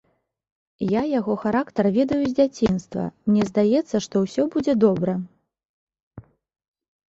Я 0.91 1.01
яго 1.19 1.35
характар 1.43 1.89
ведаю 1.97 2.21
з 2.27 2.31
дзяцінства, 2.39 3.03
мне 3.29 3.43
здаецца, 3.51 3.95
што 4.07 4.15
ўсё 4.25 4.49
будзе 4.59 4.73
добра. 4.87 5.17